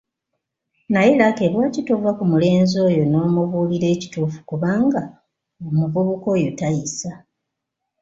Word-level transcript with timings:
Naye 0.93 1.11
Lucky, 1.19 1.45
lwaki 1.53 1.81
tova 1.87 2.11
ku 2.17 2.23
mulenzi 2.31 2.75
oyo 2.87 3.03
n’omubuulira 3.07 3.87
ekituufu 3.95 4.39
kubanga 4.49 5.01
omuvubuka 5.67 6.27
oyo 6.35 6.49
tayisa! 6.59 7.11